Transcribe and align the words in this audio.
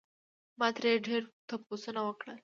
ما 0.59 0.67
ترې 0.75 0.91
ډېر 1.07 1.21
تپوسونه 1.47 2.01
وکړل 2.03 2.37